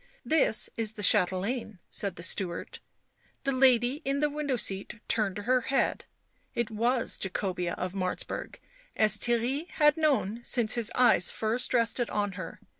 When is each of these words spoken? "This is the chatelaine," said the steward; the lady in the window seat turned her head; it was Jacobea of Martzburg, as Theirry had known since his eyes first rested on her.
"This 0.25 0.67
is 0.77 0.93
the 0.93 1.03
chatelaine," 1.03 1.77
said 1.91 2.15
the 2.15 2.23
steward; 2.23 2.79
the 3.43 3.51
lady 3.51 4.01
in 4.03 4.19
the 4.19 4.31
window 4.31 4.55
seat 4.55 4.99
turned 5.07 5.37
her 5.37 5.61
head; 5.69 6.05
it 6.55 6.71
was 6.71 7.19
Jacobea 7.19 7.75
of 7.75 7.93
Martzburg, 7.93 8.55
as 8.95 9.19
Theirry 9.19 9.69
had 9.69 9.97
known 9.97 10.43
since 10.43 10.73
his 10.73 10.91
eyes 10.95 11.29
first 11.29 11.71
rested 11.71 12.09
on 12.09 12.31
her. 12.31 12.59